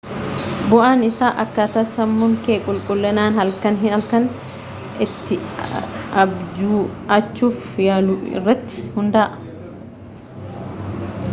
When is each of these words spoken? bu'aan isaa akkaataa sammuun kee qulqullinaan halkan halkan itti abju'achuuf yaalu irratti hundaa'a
bu'aan 0.69 1.01
isaa 1.07 1.27
akkaataa 1.41 1.83
sammuun 1.97 2.31
kee 2.47 2.55
qulqullinaan 2.67 3.37
halkan 3.41 3.77
halkan 3.83 4.25
itti 5.07 5.37
abju'achuuf 6.23 7.61
yaalu 7.89 8.17
irratti 8.39 8.87
hundaa'a 8.97 10.89